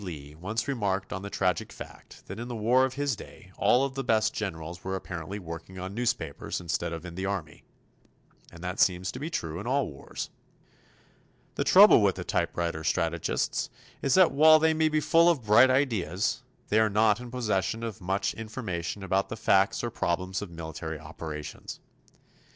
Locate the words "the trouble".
11.53-12.01